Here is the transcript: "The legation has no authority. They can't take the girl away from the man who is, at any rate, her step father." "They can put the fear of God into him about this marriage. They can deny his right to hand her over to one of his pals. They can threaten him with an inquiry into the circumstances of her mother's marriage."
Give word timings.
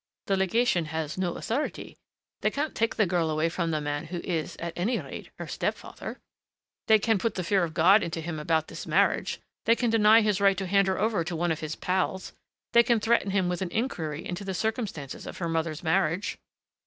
"The 0.25 0.35
legation 0.35 0.85
has 0.85 1.15
no 1.15 1.35
authority. 1.35 1.95
They 2.41 2.49
can't 2.49 2.73
take 2.73 2.95
the 2.95 3.05
girl 3.05 3.29
away 3.29 3.49
from 3.49 3.69
the 3.69 3.79
man 3.79 4.05
who 4.05 4.17
is, 4.21 4.55
at 4.57 4.73
any 4.75 4.99
rate, 4.99 5.29
her 5.37 5.45
step 5.45 5.75
father." 5.75 6.17
"They 6.87 6.97
can 6.97 7.19
put 7.19 7.35
the 7.35 7.43
fear 7.43 7.63
of 7.63 7.75
God 7.75 8.01
into 8.01 8.19
him 8.19 8.39
about 8.39 8.67
this 8.67 8.87
marriage. 8.87 9.39
They 9.65 9.75
can 9.75 9.91
deny 9.91 10.21
his 10.21 10.41
right 10.41 10.57
to 10.57 10.65
hand 10.65 10.87
her 10.87 10.97
over 10.97 11.23
to 11.23 11.35
one 11.35 11.51
of 11.51 11.59
his 11.59 11.75
pals. 11.75 12.33
They 12.73 12.81
can 12.81 12.99
threaten 12.99 13.29
him 13.29 13.47
with 13.47 13.61
an 13.61 13.69
inquiry 13.69 14.27
into 14.27 14.43
the 14.43 14.55
circumstances 14.55 15.27
of 15.27 15.37
her 15.37 15.47
mother's 15.47 15.83
marriage." 15.83 16.39